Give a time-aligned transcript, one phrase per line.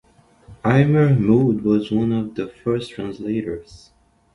[0.65, 3.91] Aylmer Maude was one of the first translators.